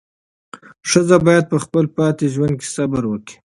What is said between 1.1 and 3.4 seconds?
باید په خپل پاتې ژوند کې صبر وکړي.